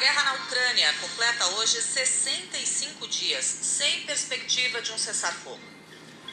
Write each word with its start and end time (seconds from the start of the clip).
guerra 0.00 0.24
na 0.24 0.32
Ucrânia 0.32 0.90
completa 0.94 1.46
hoje 1.56 1.82
65 1.82 3.06
dias, 3.06 3.44
sem 3.44 4.06
perspectiva 4.06 4.80
de 4.80 4.92
um 4.92 4.96
cessar-fogo. 4.96 5.60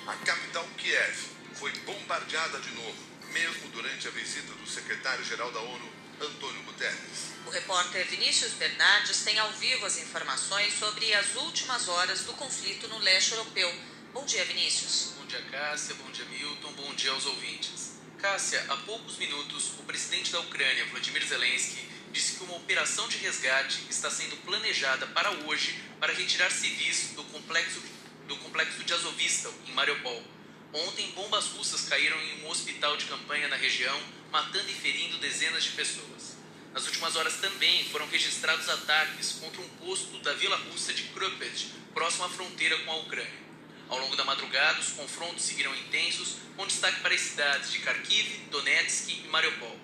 A 0.07 0.13
capital 0.15 0.65
Kiev 0.77 1.17
foi 1.53 1.73
bombardeada 1.79 2.61
de 2.61 2.71
novo, 2.71 2.95
mesmo 3.33 3.67
durante 3.67 4.07
a 4.07 4.11
visita 4.11 4.53
do 4.53 4.65
secretário-geral 4.65 5.51
da 5.51 5.59
ONU, 5.59 5.91
Antônio 6.21 6.63
Guterres. 6.63 7.33
O 7.45 7.49
repórter 7.49 8.07
Vinícius 8.07 8.53
Bernardes 8.53 9.25
tem 9.25 9.37
ao 9.37 9.51
vivo 9.51 9.85
as 9.85 9.97
informações 9.97 10.73
sobre 10.79 11.13
as 11.13 11.35
últimas 11.35 11.89
horas 11.89 12.21
do 12.21 12.31
conflito 12.33 12.87
no 12.87 12.99
leste 12.99 13.33
europeu. 13.33 13.69
Bom 14.13 14.23
dia, 14.23 14.45
Vinícius. 14.45 15.11
Bom 15.17 15.25
dia, 15.25 15.41
Cássia. 15.51 15.93
Bom 15.95 16.09
dia, 16.11 16.23
Milton. 16.23 16.71
Bom 16.71 16.95
dia 16.95 17.11
aos 17.11 17.25
ouvintes. 17.25 17.97
Cássia, 18.17 18.65
há 18.69 18.77
poucos 18.77 19.17
minutos, 19.17 19.73
o 19.77 19.83
presidente 19.83 20.31
da 20.31 20.39
Ucrânia, 20.39 20.85
Vladimir 20.85 21.23
Zelensky, 21.27 21.96
disse 22.17 22.37
que 22.37 22.43
uma 22.45 22.55
operação 22.55 23.07
de 23.07 23.17
resgate 23.17 23.83
está 23.91 24.09
sendo 24.09 24.35
planejada 24.37 25.05
para 25.05 25.29
hoje 25.45 25.79
para 25.99 26.11
retirar 26.11 26.49
civis 26.49 27.11
do 27.15 27.23
complexo, 27.25 27.79
do 28.27 28.35
complexo 28.37 28.83
de 28.83 28.91
Azovstal, 28.91 29.53
em 29.67 29.71
Mariupol. 29.73 30.23
Ontem, 30.73 31.11
bombas 31.11 31.45
russas 31.49 31.87
caíram 31.87 32.19
em 32.19 32.43
um 32.43 32.49
hospital 32.49 32.97
de 32.97 33.05
campanha 33.05 33.47
na 33.47 33.55
região, 33.55 34.01
matando 34.31 34.67
e 34.67 34.73
ferindo 34.73 35.19
dezenas 35.19 35.63
de 35.63 35.69
pessoas. 35.73 36.37
Nas 36.73 36.87
últimas 36.87 37.15
horas 37.15 37.35
também 37.35 37.85
foram 37.85 38.07
registrados 38.07 38.67
ataques 38.67 39.33
contra 39.33 39.61
um 39.61 39.69
posto 39.85 40.17
da 40.23 40.33
vila 40.33 40.57
russa 40.71 40.91
de 40.95 41.03
Krupet, 41.03 41.71
próximo 41.93 42.25
à 42.25 42.29
fronteira 42.29 42.79
com 42.79 42.93
a 42.93 42.97
Ucrânia. 42.97 43.47
Ao 43.89 43.99
longo 43.99 44.15
da 44.15 44.25
madrugada, 44.25 44.79
os 44.79 44.89
confrontos 44.89 45.45
seguiram 45.45 45.75
intensos, 45.75 46.37
com 46.55 46.65
destaque 46.65 46.99
para 47.01 47.13
as 47.13 47.21
cidades 47.21 47.71
de 47.71 47.77
Kharkiv, 47.77 48.49
Donetsk 48.49 49.09
e 49.09 49.27
Mariupol. 49.27 49.79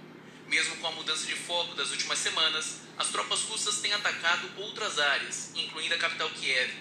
Mesmo 0.54 0.76
com 0.76 0.86
a 0.86 0.92
mudança 0.92 1.26
de 1.26 1.34
foco 1.34 1.74
das 1.74 1.90
últimas 1.90 2.20
semanas, 2.20 2.82
as 2.96 3.10
tropas 3.10 3.42
russas 3.42 3.80
têm 3.80 3.92
atacado 3.92 4.48
outras 4.58 5.00
áreas, 5.00 5.50
incluindo 5.56 5.96
a 5.96 5.98
capital 5.98 6.30
Kiev. 6.30 6.72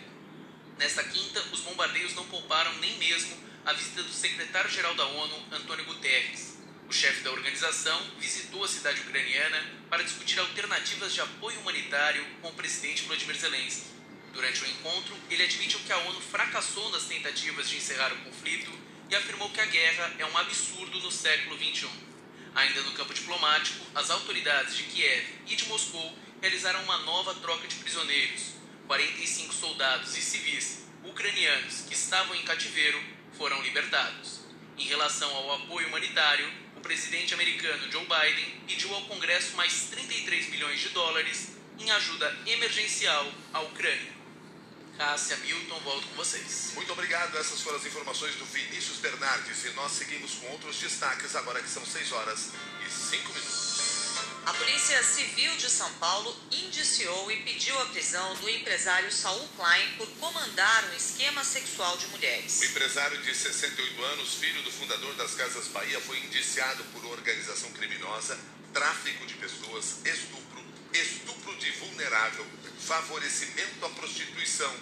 Nesta 0.77 1.03
quinta, 1.05 1.41
os 1.51 1.61
bombardeios 1.61 2.15
não 2.15 2.27
pouparam 2.27 2.71
nem 2.81 2.99
mesmo 2.99 3.35
a 3.65 3.73
visita 3.73 4.03
do 4.03 4.13
secretário-geral 4.13 4.95
da 4.95 5.07
ONU, 5.07 5.47
Antônio 5.53 5.87
Guterres. 5.87 6.59
O 6.87 6.93
chefe 6.93 7.23
da 7.23 7.33
organização 7.33 7.99
visitou 8.19 8.63
a 8.63 8.69
cidade 8.69 9.01
ucraniana 9.01 9.65
para 9.89 10.05
discutir 10.05 10.39
alternativas 10.39 11.15
de 11.15 11.23
apoio 11.23 11.59
humanitário 11.61 12.27
com 12.43 12.49
o 12.49 12.55
presidente 12.55 13.05
Vladimir 13.05 13.39
Zelensky. 13.39 13.87
Durante 14.35 14.65
o 14.65 14.69
encontro, 14.69 15.17
ele 15.31 15.45
admitiu 15.45 15.81
que 15.81 15.93
a 15.93 15.97
ONU 15.97 16.21
fracassou 16.21 16.91
nas 16.91 17.05
tentativas 17.05 17.71
de 17.71 17.79
encerrar 17.79 18.13
o 18.13 18.19
conflito 18.19 18.71
e 19.09 19.17
afirmou 19.17 19.49
que 19.49 19.63
a 19.63 19.65
guerra 19.65 20.15
é 20.19 20.27
um 20.27 20.37
absurdo 20.37 21.01
no 21.01 21.11
século 21.11 21.57
XXI. 21.57 22.12
Ainda 22.55 22.83
no 22.83 22.93
campo 22.93 23.15
diplomático, 23.15 23.87
as 23.95 24.11
autoridades 24.11 24.77
de 24.77 24.83
Kiev 24.85 25.27
e 25.47 25.57
de 25.57 25.65
Moscou 25.67 26.17
realizaram 26.41 26.83
uma 26.85 26.99
nova 26.99 27.35
troca 27.37 27.67
de 27.67 27.77
prisioneiros. 27.77 28.53
45 28.87 29.55
soldados 29.55 30.17
e 30.17 30.21
civis 30.21 30.87
ucranianos 31.05 31.83
que 31.89 31.95
estavam 31.95 32.35
em 32.35 32.43
cativeiro 32.43 33.03
foram 33.39 33.61
libertados. 33.63 34.41
Em 34.77 34.85
relação 34.85 35.35
ao 35.35 35.55
apoio 35.55 35.89
humanitário, 35.89 36.47
o 36.77 36.81
presidente 36.81 37.33
americano 37.33 37.91
Joe 37.91 38.05
Biden 38.05 38.61
pediu 38.67 38.95
ao 38.95 39.03
Congresso 39.03 39.57
mais 39.57 39.89
33 39.91 40.47
bilhões 40.47 40.81
de 40.81 40.91
dólares 40.91 41.53
em 41.79 41.91
ajuda 41.91 42.37
emergencial 42.47 43.33
à 43.53 43.61
Ucrânia. 43.61 44.22
Cássia 44.97 45.37
Milton, 45.39 45.81
volto 45.81 46.07
com 46.09 46.15
vocês. 46.15 46.73
Muito 46.75 46.93
obrigado. 46.93 47.37
Essas 47.39 47.61
foram 47.61 47.79
as 47.79 47.87
informações 47.87 48.35
do 48.37 48.45
Vinícius 48.47 48.99
Bernardes. 48.99 49.65
E 49.65 49.71
nós 49.71 49.93
seguimos 49.93 50.35
com 50.35 50.47
outros 50.49 50.77
destaques 50.79 51.35
agora 51.35 51.63
que 51.63 51.69
são 51.69 51.85
6 51.85 52.13
horas 52.13 52.51
e 52.87 52.91
5 52.91 53.33
minutos. 53.33 53.73
A 54.45 54.53
Polícia 54.55 55.03
Civil 55.05 55.57
de 55.57 55.71
São 55.71 55.91
Paulo 55.95 56.37
indiciou 56.51 57.31
e 57.31 57.43
pediu 57.43 57.79
a 57.81 57.87
prisão 57.87 58.35
do 58.37 58.51
empresário 58.51 59.11
Saul 59.13 59.49
Klein 59.57 59.97
por 59.97 60.09
comandar 60.19 60.85
um 60.91 60.97
esquema 60.97 61.45
sexual 61.45 61.97
de 61.97 62.09
mulheres. 62.09 62.61
O 62.61 62.65
empresário 62.65 63.23
de 63.23 63.35
68 63.35 64.05
anos, 64.05 64.35
filho 64.35 64.63
do 64.63 64.73
fundador 64.73 65.15
das 65.15 65.35
Casas 65.35 65.69
Bahia, 65.69 66.01
foi 66.01 66.19
indiciado 66.19 66.83
por 66.93 67.05
organização 67.07 67.71
criminosa, 67.71 68.39
tráfico 68.73 69.25
de 69.27 69.35
pessoas, 69.35 69.99
estupro, 70.05 70.65
estupro 70.93 71.57
de 71.57 71.71
vulnerável, 71.73 72.45
favorecimento 72.83 73.85
à 73.87 73.91
prostituição, 73.91 74.75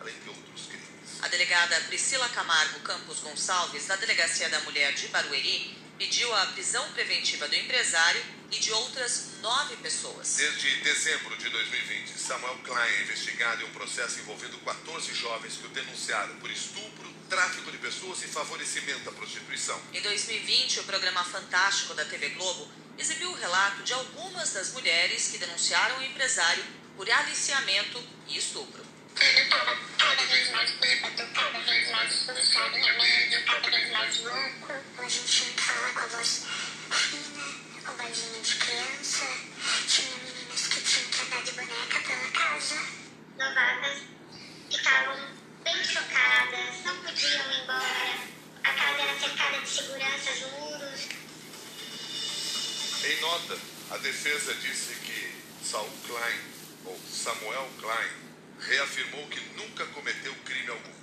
além 0.00 0.14
de 0.20 0.28
outros 0.28 0.66
crimes. 0.66 0.82
A 1.20 1.28
delegada 1.28 1.80
Priscila 1.82 2.28
Camargo 2.30 2.80
Campos 2.80 3.20
Gonçalves, 3.20 3.86
da 3.86 3.96
Delegacia 3.96 4.48
da 4.48 4.60
Mulher 4.60 4.92
de 4.94 5.08
Barueri, 5.08 5.76
pediu 5.98 6.34
a 6.34 6.46
prisão 6.46 6.90
preventiva 6.92 7.46
do 7.46 7.54
empresário 7.54 8.22
e 8.50 8.58
de 8.58 8.72
outras 8.72 9.34
nove 9.40 9.76
pessoas. 9.76 10.34
Desde 10.36 10.76
dezembro 10.80 11.36
de 11.36 11.48
2020, 11.48 12.18
Samuel 12.18 12.58
Klein 12.64 12.90
é 12.90 13.02
investigado 13.02 13.62
em 13.62 13.66
um 13.66 13.72
processo 13.72 14.18
envolvendo 14.18 14.58
14 14.58 15.14
jovens 15.14 15.56
que 15.56 15.66
o 15.66 15.70
denunciaram 15.70 16.34
por 16.36 16.50
estupro, 16.50 17.12
tráfico 17.28 17.70
de 17.70 17.78
pessoas 17.78 18.22
e 18.22 18.28
favorecimento 18.28 19.08
à 19.08 19.12
prostituição. 19.12 19.80
Em 19.92 20.02
2020, 20.02 20.80
o 20.80 20.84
programa 20.84 21.22
Fantástico 21.22 21.94
da 21.94 22.04
TV 22.04 22.30
Globo 22.30 22.68
exibiu 22.98 23.30
o 23.30 23.34
relato 23.34 23.82
de 23.82 23.92
algumas 23.92 24.52
das 24.52 24.72
mulheres 24.72 25.28
que 25.28 25.38
denunciaram 25.38 25.98
o 25.98 26.02
empresário 26.02 26.81
por 27.02 27.10
aliciamento 27.10 28.00
e 28.28 28.38
estupro. 28.38 28.86
Ele 29.20 29.40
estava 29.40 29.76
cada 29.98 30.22
vez 30.22 30.50
mais 30.52 30.70
bêbado, 30.70 31.26
cada 31.34 31.58
vez 31.58 31.90
mais 31.90 32.12
puxado 32.14 32.78
em 32.78 32.80
remédio, 32.80 33.44
cada 33.44 33.70
vez 33.70 33.90
mais 33.90 34.18
louco. 34.20 34.72
A 34.98 35.08
gente 35.08 35.60
fala 35.60 35.92
com 35.94 35.98
a 35.98 36.06
voz 36.06 36.46
fina, 36.92 37.44
roubadinha 37.84 38.40
de 38.40 38.54
criança. 38.54 39.24
Tinha 39.88 40.16
meninas 40.16 40.68
que 40.68 40.80
tinham 40.80 41.10
que 41.10 41.22
andar 41.22 41.42
de 41.42 41.50
boneca 41.50 42.00
pela 42.06 42.30
casa. 42.30 42.86
Novatas 43.36 44.02
ficavam 44.70 45.28
bem 45.64 45.84
chocadas, 45.84 46.84
não 46.84 46.96
podiam 47.02 47.52
ir 47.52 47.62
embora. 47.64 48.18
A 48.62 48.72
casa 48.74 49.02
era 49.02 49.18
cercada 49.18 49.60
de 49.60 49.68
seguranças, 49.68 50.40
muros. 50.52 51.08
Em 53.04 53.20
nota, 53.20 53.58
a 53.90 53.96
defesa 53.96 54.54
disse 54.54 54.94
que 55.00 55.34
Saul 55.64 55.90
Klein, 56.06 56.61
ou 56.84 57.00
Samuel 57.10 57.68
Klein, 57.80 58.10
reafirmou 58.60 59.26
que 59.28 59.40
nunca 59.56 59.86
cometeu 59.86 60.34
crime 60.44 60.68
algum. 60.68 61.02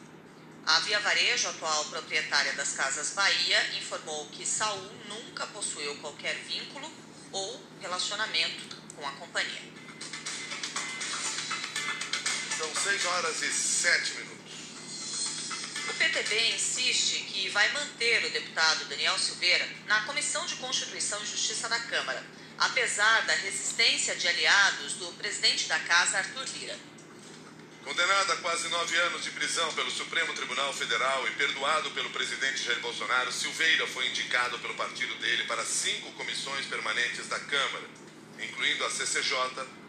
A 0.66 0.80
Via 0.82 1.00
Varejo, 1.00 1.50
atual 1.50 1.86
proprietária 1.86 2.54
das 2.54 2.74
Casas 2.74 3.12
Bahia, 3.14 3.78
informou 3.78 4.28
que 4.28 4.46
Saul 4.46 4.92
nunca 5.08 5.48
possuiu 5.48 5.96
qualquer 5.98 6.36
vínculo 6.36 6.92
ou 7.32 7.64
relacionamento 7.82 8.78
com 8.96 9.08
a 9.08 9.12
companhia. 9.14 9.62
São 12.58 12.76
6 12.76 13.06
horas 13.06 13.42
e 13.42 13.52
7 13.52 14.14
minutos. 14.16 14.40
O 15.90 15.94
PTB 15.94 16.54
insiste 16.54 17.24
que 17.24 17.50
vai 17.50 17.72
manter 17.72 18.26
o 18.26 18.30
deputado 18.30 18.86
Daniel 18.86 19.18
Silveira 19.18 19.68
na 19.88 20.02
Comissão 20.02 20.46
de 20.46 20.56
Constituição 20.58 21.20
e 21.24 21.26
Justiça 21.26 21.68
da 21.68 21.80
Câmara, 21.80 22.24
apesar 22.60 23.26
da 23.26 23.34
resistência 23.34 24.16
de 24.16 24.28
aliados 24.28 24.94
do 24.94 25.08
presidente 25.14 25.68
da 25.68 25.80
Casa, 25.80 26.18
Arthur 26.18 26.46
Lira. 26.56 26.78
Condenado 27.84 28.34
a 28.34 28.38
quase 28.38 28.68
nove 28.68 28.96
anos 28.98 29.24
de 29.24 29.32
prisão 29.32 29.74
pelo 29.74 29.90
Supremo 29.90 30.34
Tribunal 30.34 30.74
Federal 30.74 31.26
e 31.28 31.32
perdoado 31.32 31.90
pelo 31.92 32.10
presidente 32.10 32.62
Jair 32.62 32.80
Bolsonaro, 32.82 33.32
Silveira 33.32 33.88
foi 33.88 34.08
indicado 34.08 34.60
pelo 34.60 34.76
partido 34.76 35.16
dele 35.16 35.46
para 35.46 35.66
cinco 35.66 36.12
comissões 36.12 36.66
permanentes 36.66 37.28
da 37.28 37.40
Câmara, 37.40 37.86
incluindo 38.40 38.86
a 38.86 38.92
CCJ, 38.92 39.34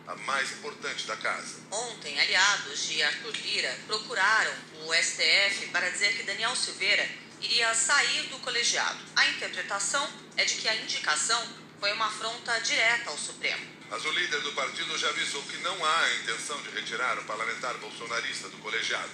a 0.06 0.14
mais 0.16 0.52
importante 0.52 1.06
da 1.06 1.16
casa. 1.16 1.58
Ontem, 1.70 2.18
aliados 2.18 2.88
de 2.88 3.02
Arthur 3.02 3.34
Lira 3.36 3.76
procuraram 3.86 4.54
o 4.86 4.94
STF 4.94 5.66
para 5.72 5.90
dizer 5.90 6.16
que 6.16 6.22
Daniel 6.22 6.54
Silveira 6.54 7.06
iria 7.40 7.74
sair 7.74 8.22
do 8.28 8.38
colegiado. 8.38 8.98
A 9.16 9.26
interpretação 9.28 10.08
é 10.36 10.44
de 10.44 10.54
que 10.54 10.68
a 10.68 10.76
indicação 10.76 11.42
foi 11.80 11.92
uma 11.92 12.06
afronta 12.06 12.60
direta 12.60 13.10
ao 13.10 13.16
Supremo. 13.16 13.66
Mas 13.88 14.04
o 14.04 14.10
líder 14.12 14.40
do 14.42 14.52
partido 14.52 14.96
já 14.98 15.08
avisou 15.08 15.42
que 15.44 15.56
não 15.58 15.84
há 15.84 16.00
a 16.00 16.14
intenção 16.16 16.60
de 16.62 16.70
retirar 16.70 17.18
o 17.18 17.24
parlamentar 17.24 17.76
bolsonarista 17.78 18.48
do 18.50 18.58
colegiado. 18.58 19.10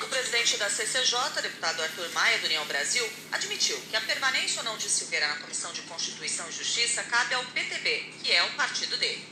O 0.00 0.06
presidente 0.06 0.56
da 0.56 0.70
CCJ, 0.70 1.42
deputado 1.42 1.82
Arthur 1.82 2.08
Maia, 2.12 2.38
do 2.38 2.46
União 2.46 2.64
Brasil, 2.66 3.08
admitiu 3.32 3.78
que 3.90 3.96
a 3.96 4.00
permanência 4.00 4.60
ou 4.60 4.64
não 4.64 4.76
de 4.76 4.88
Silveira 4.88 5.28
na 5.28 5.36
Comissão 5.36 5.72
de 5.72 5.82
Constituição 5.82 6.48
e 6.48 6.52
Justiça 6.52 7.02
cabe 7.04 7.34
ao 7.34 7.44
PTB, 7.46 8.14
que 8.22 8.32
é 8.32 8.42
o 8.44 8.50
partido 8.52 8.96
dele. 8.96 9.26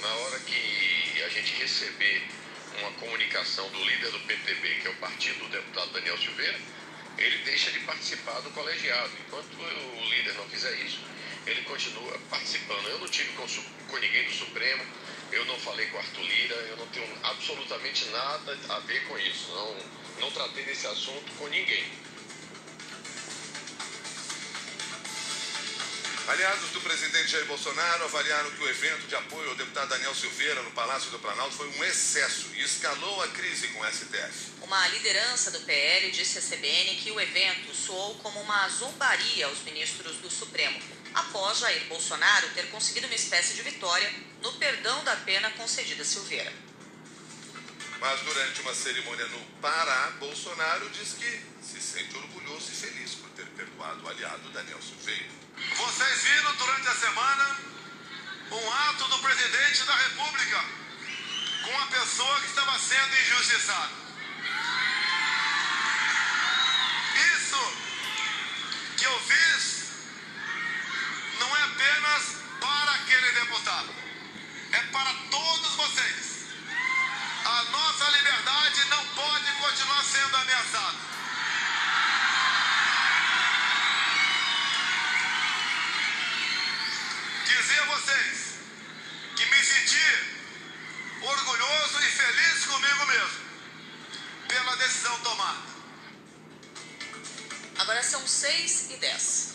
Na 0.00 0.08
hora 0.08 0.38
que 0.40 1.22
a 1.22 1.28
gente 1.28 1.52
receber 1.54 2.28
uma 2.78 2.92
comunicação 2.92 3.68
do 3.70 3.84
líder 3.84 4.10
do 4.10 4.20
PTB, 4.20 4.80
que 4.80 4.88
é 4.88 4.90
o 4.90 4.96
partido 4.96 5.38
do 5.40 5.48
deputado 5.48 5.92
Daniel 5.92 6.18
Silveira, 6.18 6.58
ele 7.20 7.38
deixa 7.44 7.70
de 7.70 7.80
participar 7.80 8.40
do 8.40 8.50
colegiado. 8.50 9.10
Enquanto 9.26 9.54
o 9.54 10.08
líder 10.08 10.34
não 10.34 10.48
fizer 10.48 10.72
isso, 10.80 11.00
ele 11.46 11.62
continua 11.62 12.18
participando. 12.30 12.86
Eu 12.88 12.98
não 12.98 13.08
tive 13.08 13.32
com, 13.32 13.46
com 13.88 13.98
ninguém 13.98 14.24
do 14.24 14.32
Supremo, 14.32 14.84
eu 15.30 15.44
não 15.44 15.58
falei 15.60 15.86
com 15.86 15.98
Arthur 15.98 16.22
Lira, 16.22 16.54
eu 16.54 16.76
não 16.78 16.86
tenho 16.88 17.08
absolutamente 17.22 18.06
nada 18.06 18.58
a 18.70 18.78
ver 18.80 19.06
com 19.06 19.18
isso. 19.18 19.52
Não, 19.52 19.76
não 20.20 20.30
tratei 20.32 20.64
desse 20.64 20.86
assunto 20.86 21.30
com 21.38 21.46
ninguém. 21.48 21.84
Aliados 26.30 26.70
do 26.70 26.80
presidente 26.80 27.26
Jair 27.26 27.44
Bolsonaro 27.46 28.04
avaliaram 28.04 28.52
que 28.52 28.62
o 28.62 28.68
evento 28.68 29.04
de 29.08 29.16
apoio 29.16 29.50
ao 29.50 29.56
deputado 29.56 29.88
Daniel 29.88 30.14
Silveira 30.14 30.62
no 30.62 30.70
Palácio 30.70 31.10
do 31.10 31.18
Planalto 31.18 31.56
foi 31.56 31.66
um 31.66 31.82
excesso 31.82 32.46
e 32.54 32.62
escalou 32.62 33.20
a 33.20 33.26
crise 33.26 33.66
com 33.66 33.80
o 33.80 33.92
STF. 33.92 34.52
Uma 34.62 34.86
liderança 34.88 35.50
do 35.50 35.58
PL 35.62 36.08
disse 36.12 36.38
à 36.38 36.40
CBN 36.40 36.94
que 36.98 37.10
o 37.10 37.20
evento 37.20 37.74
soou 37.74 38.14
como 38.18 38.40
uma 38.42 38.68
zombaria 38.68 39.46
aos 39.46 39.58
ministros 39.64 40.18
do 40.18 40.30
Supremo, 40.30 40.80
após 41.12 41.58
Jair 41.58 41.88
Bolsonaro 41.88 42.48
ter 42.50 42.70
conseguido 42.70 43.08
uma 43.08 43.16
espécie 43.16 43.54
de 43.54 43.62
vitória 43.62 44.08
no 44.40 44.52
perdão 44.52 45.02
da 45.02 45.16
pena 45.16 45.50
concedida 45.50 46.02
a 46.02 46.06
Silveira. 46.06 46.52
Mas 47.98 48.20
durante 48.20 48.60
uma 48.60 48.72
cerimônia 48.72 49.26
no 49.26 49.40
Pará, 49.60 50.12
Bolsonaro 50.20 50.90
diz 50.90 51.12
que 51.14 51.40
se 51.60 51.80
sente 51.80 52.16
orgulhoso 52.16 52.70
e 52.70 52.76
feliz 52.76 53.16
por 53.16 53.28
ter 53.30 53.46
perdoado 53.46 54.04
o 54.04 54.08
aliado 54.08 54.48
Daniel 54.50 54.78
Silveira. 54.80 55.39
Viram 56.22 56.54
durante 56.56 56.86
a 56.88 56.94
semana 56.94 57.56
um 58.50 58.72
ato 58.72 59.08
do 59.08 59.18
presidente 59.20 59.84
da 59.84 59.96
República 59.96 60.64
com 61.64 61.70
uma 61.70 61.86
pessoa 61.86 62.40
que 62.40 62.46
estava 62.46 62.78
sendo 62.78 63.16
injustiçada. 63.20 63.90
Isso 67.36 67.72
que 68.98 69.04
eu 69.04 69.20
fiz 69.20 69.92
não 71.38 71.56
é 71.56 71.62
apenas 71.62 72.22
para 72.60 72.92
aquele 72.96 73.32
deputado, 73.32 73.94
é 74.72 74.78
para 74.92 75.14
todos 75.30 75.74
vocês. 75.76 76.44
A 77.46 77.62
nossa 77.62 78.10
liberdade 78.10 78.84
não 78.90 79.06
pode 79.06 79.52
continuar 79.52 80.04
sendo 80.04 80.36
ameaçada. 80.36 81.09
Dizer 87.60 87.78
a 87.78 87.84
vocês 87.84 88.54
que 89.36 89.44
me 89.44 89.62
senti 89.62 90.00
orgulhoso 91.20 91.98
e 91.98 92.10
feliz 92.10 92.64
comigo 92.64 93.06
mesmo 93.06 93.40
pela 94.48 94.76
decisão 94.76 95.20
tomada. 95.20 95.60
Agora 97.76 98.02
são 98.02 98.26
6 98.26 98.92
e 98.92 98.96
10. 98.96 99.54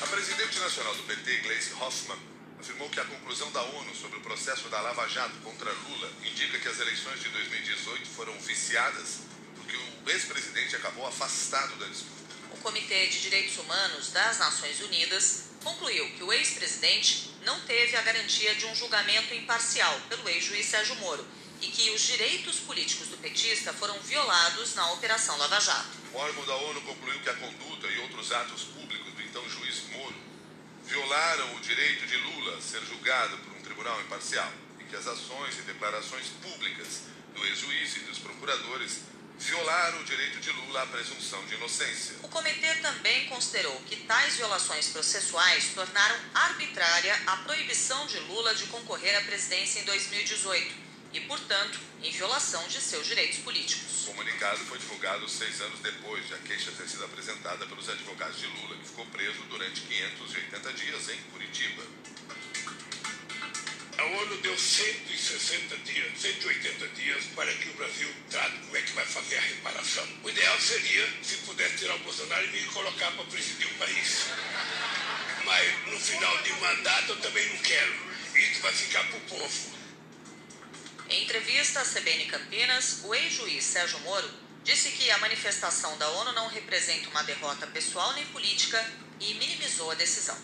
A 0.00 0.06
presidente 0.06 0.58
nacional 0.58 0.94
do 0.94 1.02
PT, 1.02 1.36
Gleisi 1.40 1.74
Hoffmann, 1.74 2.18
afirmou 2.60 2.88
que 2.88 2.98
a 2.98 3.04
conclusão 3.04 3.52
da 3.52 3.60
ONU 3.60 3.94
sobre 3.94 4.16
o 4.16 4.22
processo 4.22 4.70
da 4.70 4.80
Lava 4.80 5.06
Jato 5.10 5.36
contra 5.44 5.70
Lula 5.70 6.10
indica 6.24 6.58
que 6.58 6.68
as 6.68 6.80
eleições 6.80 7.20
de 7.20 7.28
2018 7.28 8.08
foram 8.08 8.40
viciadas 8.40 9.18
porque 9.54 9.76
o 9.76 10.10
ex-presidente 10.10 10.76
acabou 10.76 11.06
afastado 11.06 11.76
da 11.76 11.86
disputa. 11.88 12.34
O 12.52 12.56
Comitê 12.62 13.06
de 13.08 13.20
Direitos 13.20 13.58
Humanos 13.58 14.12
das 14.12 14.38
Nações 14.38 14.80
Unidas 14.80 15.55
concluiu 15.66 16.08
que 16.12 16.22
o 16.22 16.32
ex-presidente 16.32 17.28
não 17.44 17.60
teve 17.62 17.96
a 17.96 18.02
garantia 18.02 18.54
de 18.54 18.66
um 18.66 18.74
julgamento 18.76 19.34
imparcial 19.34 20.00
pelo 20.08 20.28
ex-juiz 20.28 20.64
Sérgio 20.66 20.94
Moro 20.96 21.26
e 21.60 21.66
que 21.66 21.90
os 21.90 22.02
direitos 22.02 22.60
políticos 22.60 23.08
do 23.08 23.16
petista 23.16 23.72
foram 23.72 23.98
violados 23.98 24.76
na 24.76 24.92
Operação 24.92 25.36
Lava 25.38 25.58
Jato. 25.58 25.88
O 26.12 26.18
órgão 26.18 26.46
da 26.46 26.54
ONU 26.54 26.80
concluiu 26.82 27.18
que 27.18 27.30
a 27.30 27.34
conduta 27.34 27.88
e 27.88 27.98
outros 27.98 28.30
atos 28.30 28.62
públicos 28.62 29.12
do 29.12 29.22
então 29.22 29.42
juiz 29.50 29.82
Moro 29.90 30.14
violaram 30.84 31.56
o 31.56 31.60
direito 31.60 32.06
de 32.06 32.16
Lula 32.16 32.60
ser 32.60 32.80
julgado 32.84 33.36
por 33.38 33.56
um 33.56 33.62
tribunal 33.62 34.00
imparcial 34.02 34.52
e 34.78 34.84
que 34.84 34.94
as 34.94 35.08
ações 35.08 35.58
e 35.58 35.62
declarações 35.62 36.28
públicas 36.40 37.02
do 37.34 37.44
ex-juiz 37.44 37.96
e 37.96 38.00
dos 38.00 38.18
procuradores 38.18 39.00
violaram 39.38 40.00
o 40.00 40.04
direito 40.04 40.40
de 40.40 40.50
Lula 40.50 40.82
à 40.82 40.86
presunção 40.86 41.44
de 41.46 41.54
inocência. 41.54 42.16
O 42.22 42.28
comitê 42.28 42.74
também 42.76 43.26
considerou 43.26 43.78
que 43.82 43.96
tais 43.96 44.36
violações 44.36 44.88
processuais 44.88 45.72
tornaram 45.74 46.16
arbitrária 46.34 47.14
a 47.26 47.36
proibição 47.38 48.06
de 48.06 48.18
Lula 48.20 48.54
de 48.54 48.66
concorrer 48.66 49.16
à 49.16 49.20
presidência 49.22 49.80
em 49.80 49.84
2018 49.84 50.86
e, 51.12 51.20
portanto, 51.20 51.78
em 52.02 52.10
violação 52.10 52.66
de 52.68 52.80
seus 52.80 53.06
direitos 53.06 53.38
políticos. 53.38 54.04
O 54.04 54.06
comunicado 54.10 54.58
foi 54.64 54.78
divulgado 54.78 55.28
seis 55.28 55.60
anos 55.60 55.80
depois 55.80 56.26
de 56.26 56.34
a 56.34 56.38
queixa 56.38 56.70
ter 56.72 56.88
sido 56.88 57.04
apresentada 57.04 57.66
pelos 57.66 57.88
advogados 57.88 58.38
de 58.38 58.46
Lula, 58.46 58.76
que 58.76 58.88
ficou 58.88 59.06
preso 59.06 59.42
durante 59.48 59.80
580 59.82 60.72
dias 60.74 61.08
em 61.08 61.18
Curitiba. 61.32 61.82
A 63.98 64.04
ONU 64.04 64.36
deu 64.42 64.56
160 64.58 65.76
dias, 65.78 66.20
180 66.20 66.88
dias 66.88 67.24
para 67.34 67.50
que 67.54 67.70
o 67.70 67.72
Brasil 67.74 68.08
trate 68.30 68.45
ideal 70.56 70.60
seria 70.60 71.08
se 71.22 71.36
pudesse 71.38 71.76
tirar 71.78 71.94
o 71.96 71.98
Bolsonaro 72.00 72.44
e 72.44 72.48
me 72.48 72.64
colocar 72.66 73.10
para 73.12 73.24
presidir 73.24 73.66
o 73.66 73.74
país. 73.74 74.26
Mas 75.44 75.86
no 75.86 76.00
final 76.00 76.42
de 76.42 76.52
mandato 76.54 77.10
eu 77.10 77.20
também 77.20 77.46
não 77.50 77.58
quero. 77.58 77.94
Isso 78.34 78.60
vai 78.60 78.72
ficar 78.72 79.04
para 79.04 79.16
o 79.16 79.20
povo. 79.20 79.76
Em 81.08 81.24
entrevista 81.24 81.80
à 81.80 81.84
CBN 81.84 82.26
Campinas, 82.26 83.00
o 83.04 83.14
ex-juiz 83.14 83.64
Sérgio 83.64 83.98
Moro 84.00 84.28
disse 84.64 84.90
que 84.90 85.10
a 85.10 85.18
manifestação 85.18 85.96
da 85.98 86.08
ONU 86.08 86.32
não 86.32 86.48
representa 86.48 87.08
uma 87.10 87.22
derrota 87.22 87.66
pessoal 87.68 88.12
nem 88.14 88.26
política 88.26 88.84
e 89.20 89.34
minimizou 89.34 89.90
a 89.90 89.94
decisão. 89.94 90.36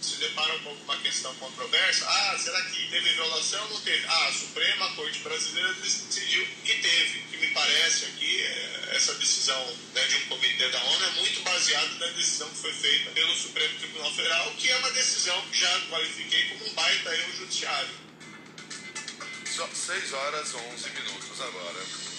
Se 0.00 0.16
depara 0.16 0.54
um 0.54 0.60
pouco 0.60 0.78
com 0.78 0.84
uma 0.84 1.02
questão 1.02 1.34
controversa, 1.34 2.06
ah, 2.08 2.38
será 2.38 2.62
que 2.62 2.88
teve 2.88 3.12
violação 3.12 3.62
ou 3.64 3.70
não 3.74 3.80
teve? 3.82 4.06
Ah, 4.06 4.28
a 4.28 4.32
Suprema 4.32 4.90
Corte 4.94 5.18
Brasileira 5.18 5.74
decidiu 5.74 6.46
que 6.64 6.74
teve. 6.80 7.20
Que 7.30 7.36
me 7.36 7.48
parece 7.48 8.06
aqui, 8.06 8.42
é, 8.42 8.96
essa 8.96 9.14
decisão 9.14 9.76
né, 9.94 10.06
de 10.06 10.16
um 10.16 10.28
comitê 10.28 10.68
da 10.70 10.82
ONU 10.82 11.04
é 11.04 11.10
muito 11.12 11.42
baseada 11.42 11.94
na 11.98 12.06
decisão 12.12 12.48
que 12.48 12.56
foi 12.56 12.72
feita 12.72 13.10
pelo 13.10 13.36
Supremo 13.36 13.78
Tribunal 13.78 14.14
Federal, 14.14 14.54
que 14.56 14.70
é 14.70 14.76
uma 14.78 14.90
decisão 14.92 15.40
que 15.50 15.58
já 15.58 15.80
qualifiquei 15.90 16.48
como 16.48 16.66
um 16.66 16.74
baita 16.74 17.14
erro 17.14 17.36
judiciário. 17.36 18.10
Só 19.44 19.68
6 19.68 20.12
horas 20.14 20.54
11 20.54 20.90
minutos 20.90 21.40
agora. 21.40 22.09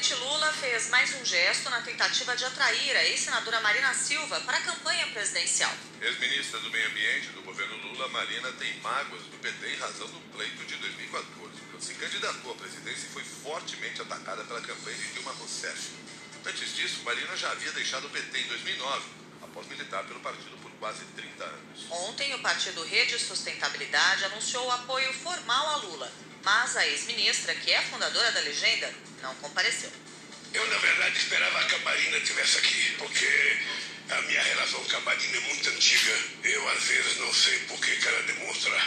O 0.00 0.02
ex-presidente 0.02 0.30
Lula 0.30 0.50
fez 0.54 0.88
mais 0.88 1.14
um 1.20 1.24
gesto 1.26 1.68
na 1.68 1.82
tentativa 1.82 2.34
de 2.34 2.42
atrair 2.46 2.96
a 2.96 3.04
ex-senadora 3.04 3.60
Marina 3.60 3.92
Silva 3.92 4.40
para 4.40 4.56
a 4.56 4.60
campanha 4.62 5.06
presidencial. 5.08 5.70
Ex-ministra 6.00 6.58
do 6.60 6.70
Meio 6.70 6.88
Ambiente 6.88 7.26
do 7.32 7.42
governo 7.42 7.76
Lula, 7.76 8.08
Marina, 8.08 8.50
tem 8.52 8.80
mágoas 8.80 9.24
do 9.24 9.36
PT 9.36 9.68
em 9.68 9.76
razão 9.76 10.06
do 10.06 10.18
pleito 10.32 10.64
de 10.64 10.74
2014, 10.76 11.60
quando 11.70 11.82
se 11.82 11.92
candidatou 11.92 12.52
à 12.52 12.54
presidência 12.54 13.08
e 13.08 13.10
foi 13.10 13.22
fortemente 13.22 14.00
atacada 14.00 14.42
pela 14.44 14.62
campanha 14.62 14.96
de 14.96 15.12
Dilma 15.12 15.32
Rousseff. 15.32 15.90
Antes 16.46 16.74
disso, 16.74 17.02
Marina 17.04 17.36
já 17.36 17.50
havia 17.50 17.72
deixado 17.72 18.06
o 18.06 18.10
PT 18.10 18.38
em 18.38 18.46
2009, 18.48 19.04
após 19.42 19.66
militar 19.66 20.04
pelo 20.04 20.20
partido 20.20 20.56
por 20.62 20.70
quase 20.80 21.04
30 21.14 21.44
anos. 21.44 21.86
Ontem, 21.90 22.34
o 22.34 22.38
partido 22.38 22.82
Rede 22.84 23.18
Sustentabilidade 23.18 24.24
anunciou 24.24 24.66
o 24.66 24.70
apoio 24.70 25.12
formal 25.12 25.68
a 25.68 25.76
Lula, 25.76 26.10
mas 26.42 26.74
a 26.74 26.86
ex-ministra, 26.86 27.54
que 27.54 27.70
é 27.70 27.82
fundadora 27.82 28.32
da 28.32 28.40
legenda, 28.40 28.90
não 29.22 29.34
compareceu. 29.36 29.90
Eu, 30.52 30.66
na 30.66 30.78
verdade, 30.78 31.16
esperava 31.16 31.64
que 31.64 31.74
a 31.74 31.78
Marina 31.78 32.16
estivesse 32.18 32.58
aqui, 32.58 32.94
porque 32.98 33.58
a 34.10 34.22
minha 34.22 34.42
relação 34.42 34.82
com 34.82 34.96
a 34.96 35.00
Marina 35.00 35.36
é 35.36 35.40
muito 35.40 35.70
antiga. 35.70 36.18
Eu, 36.42 36.68
às 36.70 36.82
vezes, 36.82 37.16
não 37.18 37.32
sei 37.32 37.58
por 37.60 37.78
que 37.80 38.08
ela 38.08 38.22
demonstra 38.22 38.82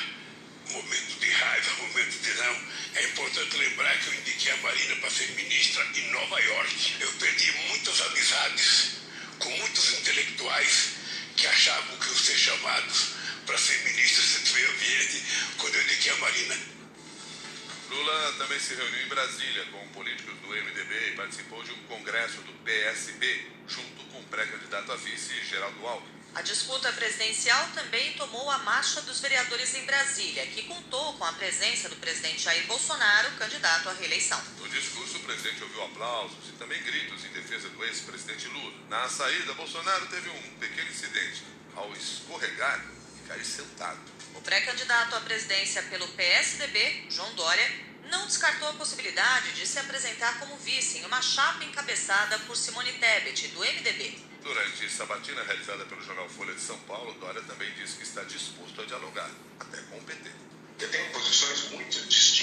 momentos 0.72 1.20
de 1.20 1.30
raiva, 1.30 1.72
momentos 1.88 2.22
de 2.22 2.34
não. 2.34 2.62
É 2.96 3.04
importante 3.06 3.58
lembrar 3.58 3.98
que 4.00 4.08
eu 4.08 4.14
indiquei 4.16 4.52
a 4.52 4.58
Marina 4.58 4.96
para 4.98 5.10
ser 5.10 5.28
ministra 5.32 5.88
em 5.96 6.12
Nova 6.12 6.40
York. 6.42 6.96
Eu 7.00 7.12
perdi 7.14 7.52
muitas 7.70 8.02
amizades 8.02 8.92
com 9.40 9.50
muitos 9.50 9.94
intelectuais 9.94 10.90
que 11.38 11.48
achavam 11.48 11.98
que 11.98 12.08
eu 12.08 12.16
ser 12.16 12.38
chamados 12.38 13.08
para 13.46 13.58
ser 13.58 13.78
ministro 13.84 14.40
do 14.40 14.54
meio 14.54 14.72
ambiente 14.72 15.24
quando 15.58 15.76
eu 15.76 15.84
indiquei 15.84 16.12
a 16.12 16.16
Marina. 16.18 16.58
Lula 17.94 18.34
também 18.40 18.60
se 18.60 18.74
reuniu 18.74 19.06
em 19.06 19.08
Brasília 19.08 19.66
com 19.72 19.88
políticos 19.90 20.34
do 20.40 20.48
MDB 20.48 21.10
e 21.10 21.16
participou 21.16 21.64
de 21.64 21.72
um 21.72 21.84
congresso 21.84 22.42
do 22.42 22.52
PSB, 22.64 23.52
junto 23.68 24.04
com 24.06 24.20
o 24.20 24.24
pré-candidato 24.24 24.92
a 24.92 24.96
vice, 24.96 25.40
Geraldo 25.46 25.86
Alckmin. 25.86 26.24
A 26.34 26.42
disputa 26.42 26.92
presidencial 26.92 27.70
também 27.76 28.14
tomou 28.14 28.50
a 28.50 28.58
marcha 28.60 29.00
dos 29.04 29.22
vereadores 29.22 29.76
em 29.76 29.86
Brasília, 29.86 30.48
que 30.48 30.64
contou 30.64 31.14
com 31.14 31.24
a 31.24 31.34
presença 31.34 31.88
do 31.88 31.96
presidente 31.98 32.42
Jair 32.42 32.66
Bolsonaro, 32.66 33.30
candidato 33.38 33.88
à 33.88 33.94
reeleição. 33.94 34.42
No 34.58 34.68
discurso, 34.70 35.18
o 35.18 35.20
presidente 35.20 35.62
ouviu 35.62 35.84
aplausos 35.84 36.50
e 36.50 36.54
também 36.54 36.82
gritos 36.82 37.24
em 37.26 37.30
defesa 37.30 37.70
do 37.70 37.84
ex-presidente 37.86 38.48
Lula. 38.48 38.74
Na 38.90 39.08
saída, 39.08 39.54
Bolsonaro 39.54 40.08
teve 40.08 40.30
um 40.32 40.58
pequeno 40.58 40.90
incidente. 40.90 41.44
Ao 41.76 41.94
escorregar, 41.94 42.84
cair 43.28 43.46
sentado. 43.46 44.00
O 44.36 44.42
pré-candidato 44.42 45.16
à 45.16 45.22
presidência 45.22 45.84
pelo 45.84 46.08
PSDB, 46.10 47.06
João 47.10 47.34
Dória, 47.36 47.72
não 48.10 48.26
descartou 48.28 48.70
a 48.70 48.74
possibilidade 48.74 49.54
de 49.54 49.66
se 49.66 49.80
apresentar 49.80 50.40
como 50.40 50.58
vice 50.58 51.00
em 51.00 51.06
uma 51.06 51.22
chapa 51.22 51.64
encabeçada 51.64 52.38
por 52.40 52.56
Simone 52.56 52.94
Tebet, 52.94 53.48
do 53.50 53.60
MDB. 53.60 54.18
Durante 54.44 54.90
sabatina 54.90 55.42
realizada 55.44 55.86
pelo 55.86 56.04
jornal 56.04 56.28
Folha 56.30 56.54
de 56.54 56.62
São 56.62 56.78
Paulo, 56.80 57.14
Dória 57.14 57.42
também 57.44 57.72
disse 57.74 57.96
que 57.98 58.04
está 58.04 58.24
disposto 58.24 58.82
a 58.82 58.86
dialogar, 58.86 59.32
até 59.60 59.82
com 59.84 59.98
o 59.98 60.04
PT. 60.04 60.30
Eu 60.80 60.92
tenho 60.92 61.12
posições 61.12 61.72
muito 61.72 62.08
distintas 62.08 62.43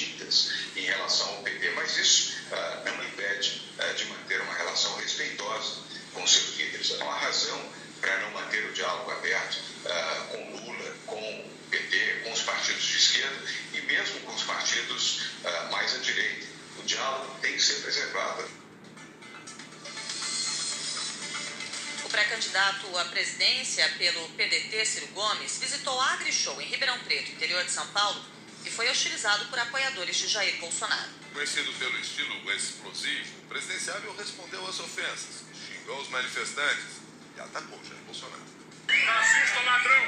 presidência 23.20 23.86
pelo 23.98 24.30
PDT, 24.30 24.82
Ciro 24.86 25.06
Gomes, 25.08 25.58
visitou 25.58 26.00
a 26.00 26.14
AgriShow 26.14 26.58
em 26.58 26.64
Ribeirão 26.64 26.98
Preto, 27.00 27.32
interior 27.32 27.62
de 27.62 27.70
São 27.70 27.86
Paulo, 27.88 28.24
e 28.64 28.70
foi 28.70 28.88
hostilizado 28.88 29.44
por 29.48 29.58
apoiadores 29.58 30.16
de 30.16 30.26
Jair 30.26 30.58
Bolsonaro. 30.58 31.10
Conhecido 31.30 31.70
pelo 31.74 31.98
estilo 31.98 32.50
explosivo, 32.50 33.40
o 33.44 33.48
presidenciável 33.48 34.16
respondeu 34.16 34.66
às 34.66 34.80
ofensas, 34.80 35.44
xingou 35.52 36.00
os 36.00 36.08
manifestantes 36.08 37.02
e 37.36 37.40
atacou 37.40 37.78
Jair 37.84 38.00
Bolsonaro. 38.06 38.42
Racista 38.88 39.60
ladrão! 39.66 40.02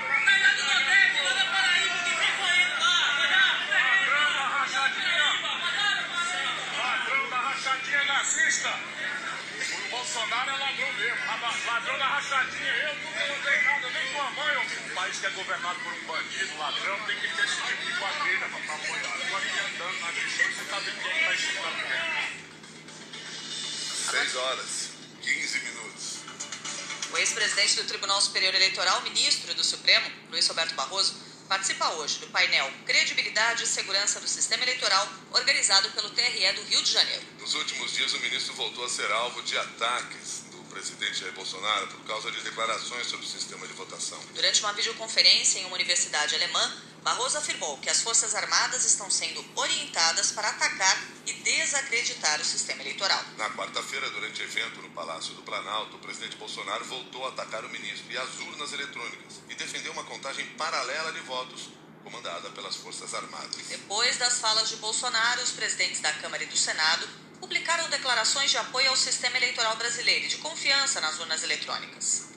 Ladrão 3.69 4.33
da 4.33 4.49
rachadinha! 4.49 5.28
Ladrão 6.78 7.28
da 7.28 7.40
rachadinha 7.40 8.04
nazista! 8.04 8.71
Bolsonaro 9.93 10.51
é 10.51 10.57
ladrão 10.57 10.93
mesmo. 10.95 11.27
Ladrão 11.67 11.99
da 11.99 12.09
rachadinha. 12.09 12.73
Eu 12.73 12.95
nunca 12.97 13.27
roubei 13.27 13.63
nada, 13.63 13.91
nem 13.91 14.13
com 14.15 14.23
a 14.23 14.31
mãe. 14.31 14.57
Um 14.57 14.95
país 14.95 15.19
que 15.19 15.27
é 15.27 15.31
governado 15.31 15.81
por 15.81 15.93
um 15.93 16.05
bandido, 16.07 16.57
ladrão, 16.57 16.99
tem 17.05 17.21
que 17.21 17.29
ter 17.29 17.45
esse 17.45 17.57
tipo 17.57 17.85
de 17.85 17.93
quadrilha 17.99 18.49
para 18.49 18.75
apoiar. 18.75 19.13
Agora 19.27 19.45
aqui 19.45 19.59
andando 19.61 20.01
na 20.01 20.09
agressão, 20.09 20.47
você 20.51 20.65
tá 20.65 20.79
vendo 20.79 21.03
quem 21.03 21.13
está 21.21 21.35
escutando 21.35 21.77
quem. 21.89 22.43
6 24.11 24.37
horas, 24.37 24.91
15 25.21 25.59
minutos. 25.61 26.17
O 27.13 27.19
ex-presidente 27.19 27.77
do 27.77 27.85
Tribunal 27.85 28.21
Superior 28.23 28.55
Eleitoral, 28.55 29.03
ministro 29.03 29.53
do 29.55 29.63
Supremo, 29.63 30.11
Luiz 30.31 30.49
Roberto 30.49 30.75
Barroso, 30.75 31.15
participa 31.52 31.87
hoje 31.97 32.18
do 32.18 32.28
painel 32.28 32.73
Credibilidade 32.87 33.64
e 33.64 33.66
Segurança 33.66 34.18
do 34.18 34.26
Sistema 34.26 34.62
Eleitoral, 34.62 35.06
organizado 35.32 35.90
pelo 35.90 36.09
TRE 36.09 36.50
do 36.54 36.62
Rio 36.62 36.82
de 36.82 36.90
Janeiro. 36.90 37.23
Nos 37.38 37.52
últimos 37.54 37.92
dias, 37.92 38.14
o 38.14 38.21
ministro 38.21 38.54
voltou 38.54 38.87
a 38.87 38.88
ser 38.88 39.12
alvo 39.12 39.42
de 39.42 39.59
ataques 39.59 40.44
do 40.50 40.56
presidente 40.71 41.21
Jair 41.21 41.35
Bolsonaro 41.35 41.88
por 41.88 42.06
causa 42.06 42.30
de 42.30 42.40
declarações 42.40 43.06
sobre 43.06 43.26
o 43.26 43.28
sistema 43.28 43.66
de 43.66 43.75
votação. 43.75 44.18
Durante 44.35 44.62
uma 44.62 44.73
videoconferência 44.73 45.59
em 45.59 45.66
uma 45.66 45.75
universidade 45.75 46.35
alemã, 46.35 46.75
Barroso 47.02 47.37
afirmou 47.38 47.78
que 47.78 47.90
as 47.90 48.00
Forças 48.00 48.32
Armadas 48.32 48.85
estão 48.85 49.11
sendo 49.11 49.44
orientadas 49.56 50.30
para 50.30 50.49
atacar 50.49 51.02
e 51.26 51.32
desacreditar 51.32 52.40
o 52.40 52.44
sistema 52.44 52.80
eleitoral. 52.82 53.21
Na 53.37 53.50
quarta-feira, 53.50 54.09
durante 54.11 54.40
evento 54.40 54.80
no 54.80 54.90
Palácio 54.90 55.35
do 55.35 55.42
Planalto, 55.42 55.97
o 55.97 55.99
presidente 55.99 56.37
Bolsonaro 56.37 56.85
voltou 56.85 57.26
a 57.26 57.30
atacar 57.30 57.64
o 57.64 57.71
ministro 57.71 58.11
e 58.11 58.16
as 58.16 58.38
urnas 58.38 58.73
eletrônicas 58.73 59.40
e 59.49 59.54
defendeu 59.56 59.92
uma 59.92 60.04
contagem 60.04 60.47
paralela 60.50 61.12
de 61.12 61.21
votos 61.21 61.71
comandada 62.04 62.50
pelas 62.50 62.76
Forças 62.76 63.12
Armadas. 63.14 63.66
Depois 63.68 64.16
das 64.18 64.38
falas 64.38 64.68
de 64.68 64.76
Bolsonaro, 64.76 65.42
os 65.42 65.50
presidentes 65.50 66.00
da 66.00 66.12
Câmara 66.12 66.44
e 66.44 66.47
do 66.47 66.56
Senado 66.56 67.09
publicaram 67.40 67.90
declarações 67.90 68.52
de 68.52 68.59
apoio 68.59 68.90
ao 68.90 68.97
sistema 68.97 69.37
eleitoral 69.37 69.76
brasileiro 69.76 70.26
e 70.26 70.28
de 70.28 70.38
confiança 70.38 71.00
nas 71.00 71.18
urnas 71.18 71.42
eletrônicas. 71.42 72.32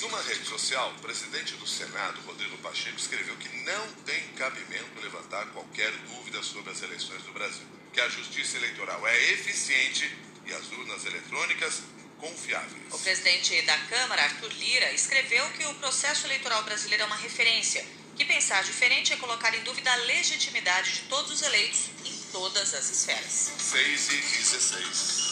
Numa 0.00 0.20
rede 0.22 0.44
social, 0.44 0.92
o 0.96 1.00
presidente 1.00 1.54
do 1.54 1.66
Senado, 1.66 2.20
Rodrigo 2.26 2.56
Pacheco, 2.58 2.98
escreveu 2.98 3.34
que 3.36 3.48
não 3.64 3.92
tem 4.04 4.28
cabimento 4.34 5.00
levantar 5.00 5.46
qualquer 5.46 5.90
dúvida 6.08 6.42
sobre 6.42 6.70
as 6.70 6.82
eleições 6.82 7.22
do 7.22 7.32
Brasil, 7.32 7.66
que 7.92 8.00
a 8.00 8.08
justiça 8.08 8.58
eleitoral 8.58 9.06
é 9.06 9.32
eficiente 9.32 10.14
e 10.44 10.52
as 10.52 10.70
urnas 10.70 11.04
eletrônicas 11.06 11.82
confiáveis. 12.18 12.92
O 12.92 12.98
presidente 12.98 13.62
da 13.62 13.78
Câmara, 13.78 14.22
Arthur 14.22 14.52
Lira, 14.52 14.92
escreveu 14.92 15.48
que 15.52 15.64
o 15.64 15.74
processo 15.76 16.26
eleitoral 16.26 16.62
brasileiro 16.64 17.02
é 17.02 17.06
uma 17.06 17.16
referência, 17.16 17.84
que 18.16 18.24
pensar 18.24 18.62
diferente 18.64 19.14
é 19.14 19.16
colocar 19.16 19.54
em 19.54 19.62
dúvida 19.62 19.90
a 19.92 19.96
legitimidade 19.96 20.92
de 20.92 21.00
todos 21.02 21.30
os 21.30 21.42
eleitos 21.42 21.90
em 22.04 22.16
todas 22.32 22.74
as 22.74 22.90
esferas. 22.90 23.52
6 23.58 24.12
e 24.12 24.16
16. 24.16 25.25